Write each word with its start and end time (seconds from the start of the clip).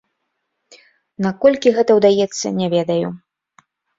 Наколькі 1.25 1.73
гэта 1.77 1.91
ўдаецца, 1.99 2.47
не 2.61 2.67
ведаю. 2.75 3.07